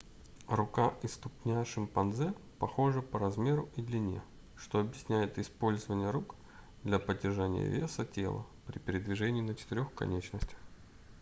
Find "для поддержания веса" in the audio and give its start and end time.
6.83-8.03